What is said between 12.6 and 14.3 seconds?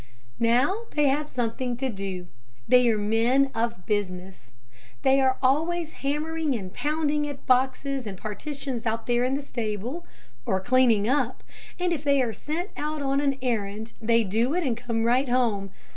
out on an errand, they